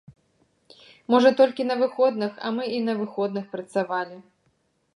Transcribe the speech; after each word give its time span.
Можа, 1.15 1.29
толькі 1.41 1.67
на 1.67 1.75
выходных, 1.81 2.33
а 2.47 2.53
мы 2.55 2.63
і 2.79 2.79
на 2.89 2.93
выходных 3.03 3.45
працавалі. 3.55 4.17